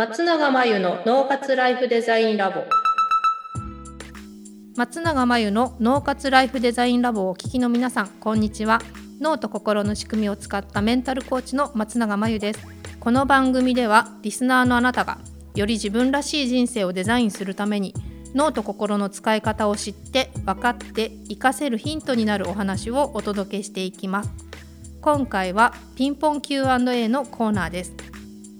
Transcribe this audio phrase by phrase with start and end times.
[0.00, 2.64] 松永真由の脳活ライフデザインラボ。
[4.74, 8.80] 松永真由の脳活ライフデザインラボをお聞きの皆さんこんにちは。
[9.20, 12.60] 脳と心の仕組みを使ったメンタルコーチの松永真由です。
[12.98, 15.18] この番組ではリスナーのあなたが
[15.54, 17.92] より自分らしい人生をデザインするために
[18.34, 24.30] 脳と心の使い方を知って分かって活かせるヒントになるお話をお届けしていきます。
[25.02, 28.09] 今回はピンポン Q&A のコーナーです。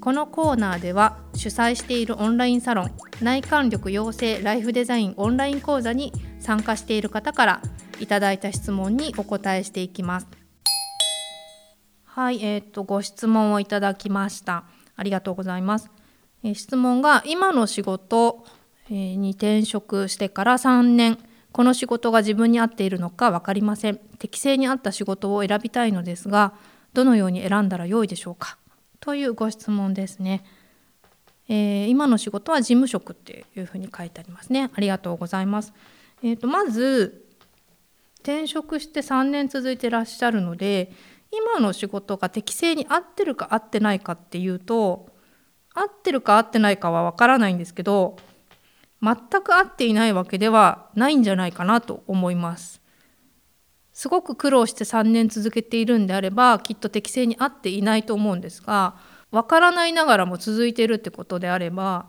[0.01, 2.91] このコーナーでは主催しているオンラインサロン
[3.21, 7.63] 内観力養成ライフデザインオンライン講座に参加している方から
[7.99, 10.27] いただいた質問にお答えしていきます。
[12.05, 14.65] はい、えー、っとご質問をいただきました。
[14.97, 15.91] ありがとうございます、
[16.45, 18.47] えー、質問が今の仕事
[18.89, 21.19] に転職してから3年
[21.53, 24.01] この仕事が自分に合っているのか分かりません。
[24.19, 26.55] 適正に合った仕事を選びたいのですが
[26.95, 28.57] どのように選んだらよいでしょうか？
[29.01, 30.45] というご質問ですね、
[31.49, 34.71] えー、今の仕事は事務職っていうふうに書いてありますね。
[34.75, 35.73] ありがとうございます。
[36.23, 37.25] えーと、まず
[38.19, 40.93] 転職して3年続いてらっしゃるので
[41.33, 45.09] 今の仕事が適正に合ってるか合ってないかっていうと
[45.75, 48.17] 合ってるか合ってないかは分からないんですけど
[49.03, 52.80] 全く合っていないわけではないんじゃないかなと思います。
[53.93, 58.95] すごく苦労して3年続けているんであればきっと適正に合っていないと思うんですが
[59.31, 62.07] 分からないながらも続いているってことであれば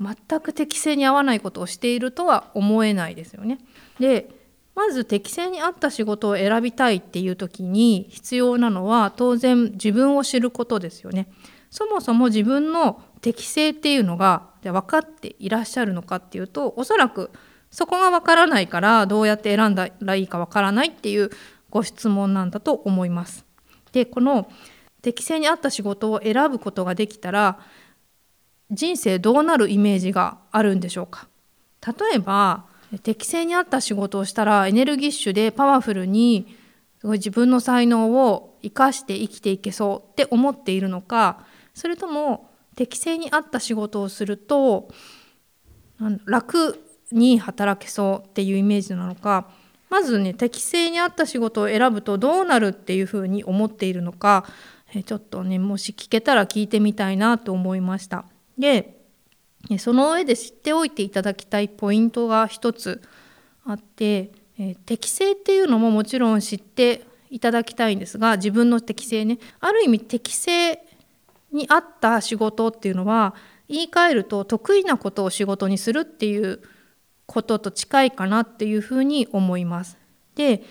[0.00, 3.58] 全く適正に合わないことをしているとは思えないですよね。
[4.00, 4.28] で
[4.74, 11.28] まず適正に合った仕事を選びたいっていう時に必要なのは当然自分を知ることですよね。
[11.70, 17.30] そもそも自分の適性っていうのが分かっていらっしゃるのかっていうとおそらく
[17.74, 21.30] そこが分からないからどうやって選んだらいいか分からないっていう
[21.70, 23.44] ご質問なんだと思います。
[23.90, 24.48] でこの
[25.02, 27.58] 適正に合った仕事を選ぶことができたら
[28.70, 31.26] 人生どうなるイメージがあるんでしょうか
[31.84, 32.64] 例えば
[33.02, 36.56] 適正に合った仕事をしたらエネルギッシュでパワフルに
[37.02, 44.88] 自分の才能を生かして生きていけそうって思っているのかそれとも適正に合った仕事をすると
[46.24, 46.78] 楽
[47.12, 49.48] に働けそうっていうイメージなのか
[49.90, 54.44] まずね適正に合った仕事を選ぶとどうなるっていうふうに思っているのか
[55.06, 58.24] ちょっとねもし聞けたら聞いてみたいなと思いました。
[58.58, 59.00] で
[59.78, 63.02] その上で知っておいていただきたいポイントが一つ
[63.64, 70.84] あって、え適性っていうのももちろん知っていただきたいんですが自分の適性ねある意味適性
[71.50, 73.34] に合った仕事っていうのは
[73.68, 76.60] 言い換えると得意なことを仕事にするっていう
[77.26, 79.98] ことと近いかなっていうふうに思います。
[80.34, 80.62] で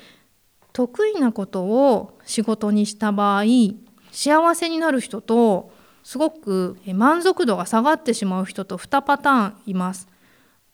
[0.74, 3.44] 得意なことを仕事にした場合
[4.12, 5.72] 幸せになる人と
[6.04, 10.08] すごく満足度が下がってしまう人と2パターンいます。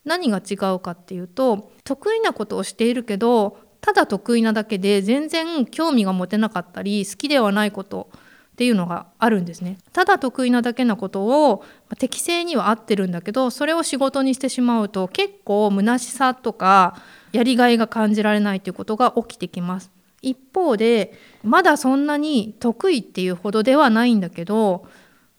[0.06, 8.10] 何が違うかっていうと得意なことをしているけどただ得意なだけで全然興味が持てなかったり好きではないこと
[8.60, 9.78] っていうのがあるんですね。
[9.94, 11.64] ただ得意なだけのことを
[11.98, 19.92] 適正には合ってるんだけどそれを仕事にしてしまうと結構虚しさとかやりがいが感じられないということが起きてきます。
[20.22, 24.86] 一方でまだそんなに得意っていうほどではないんだけど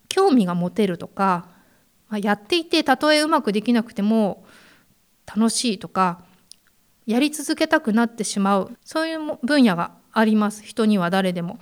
[0.09, 1.47] 興味が持てるとか、
[2.23, 4.47] やっていてたとえうまくできなくても
[5.27, 6.23] 楽しいとか
[7.07, 11.59] やり続けたくなってしまうそういう分野があります人には誰でも。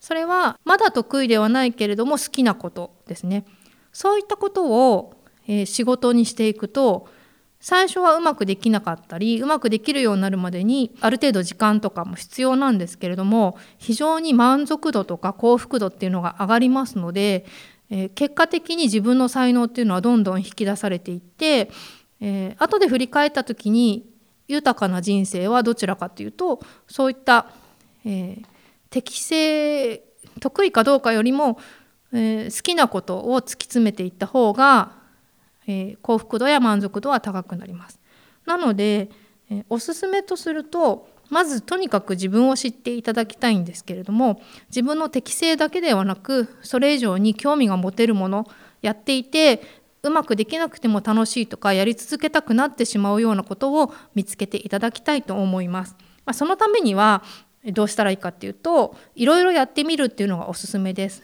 [0.00, 3.44] それはまだ得意ではないけれども好きなことですね。
[3.92, 5.14] そういったことを、
[5.46, 7.08] えー、仕事にしていくと
[7.60, 17.44] 最初はうまくできなかったりうまくできるようになるまでにある程度時間とかも必要なんですけれども非常に満足度とか幸福度っていうのが上がりますので
[17.90, 21.70] えー、結果的に自分の才能っていうのはどんどん引き出されていって、
[22.20, 24.08] えー、後で振り返った時に
[24.48, 27.50] 豊かな人生はどちらかというとそういった、
[28.04, 28.44] えー、
[28.90, 30.02] 適正
[30.40, 31.58] 得意かどうかよりも、
[32.12, 34.92] えー、好きなことを突き詰めていった方が、
[35.66, 38.00] えー、幸福度や満足度は高くなります。
[38.46, 39.10] なので、
[39.50, 48.48] えー、おすすめとするとまずとにかく自分を知っていただきたいんですけれども自分の適性だけではなくそれ以上に興味が持てるもの
[48.82, 49.62] やっていて
[50.02, 55.94] うまくできなくても楽しいとかやり続けたくなってしまうようなことを見つけていただきたいと思います。
[56.24, 57.22] まあ、そのためには
[57.66, 61.22] どうしたらいいかっていうといろいろやってみるっていうのがおすすめです。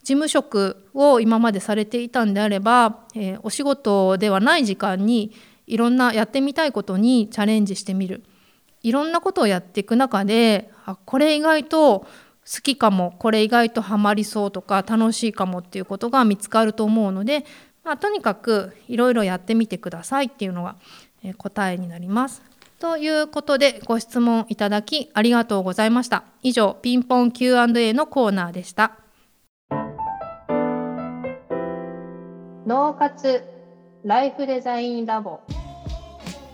[0.00, 5.32] 事務職を今までされていたんであれば、えー、お仕事ではない時間に
[5.66, 8.22] いろんなやってみたいことにチャレンジしてみる。
[8.82, 12.06] いろんなことをやっていく中であこれ意外と
[12.50, 17.44] 好きかもこれ意外とハマりそうとか楽しいかもっていうことが見つかると思うので、
[17.84, 20.76] まあ、とにかくいろいろやってみてくださいっていうのが、
[21.36, 22.42] 答えになります。
[22.78, 26.24] ということでご質問いただきありがとうございました。
[26.42, 28.92] 以上ピンポン Q&A のコーナーでした。
[32.66, 33.42] 脳活
[34.04, 35.40] ライフデザインラボ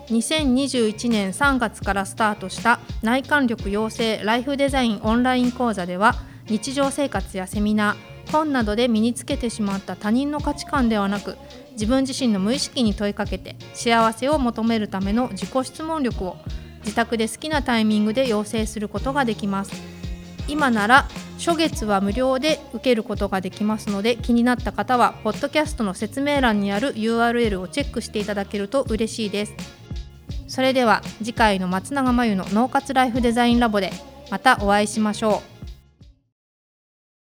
[0.09, 6.15] 2021年3月からスタートした内観力養成ライフデザインオンライン講座では
[6.47, 11.37] 日常生活やセミナー本などで身につけてしまった他人の価値観ではなく
[11.73, 16.37] 自分自身の無意識に問いかけて幸せを求めるための自己質問力を
[16.85, 19.73] 自宅で好きなタイミングで養成することができます。
[20.47, 29.55] 今なら初月は無料で受けることができますので気になった方はポッドキャストの説明欄にある URL をチェックしていただけると嬉しいです。
[30.47, 33.91] それでは次回の松永真由の脳活ライフデザインラボで
[34.31, 35.53] またお会いしましょう。